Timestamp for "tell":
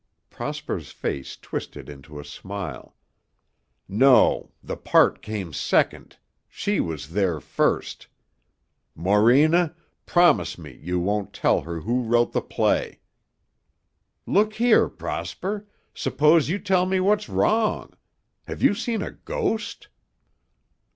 11.33-11.61, 16.57-16.87